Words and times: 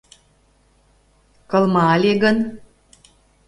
—Кылма 1.49 1.85
ыле 1.95 2.13
гын? 2.23 2.37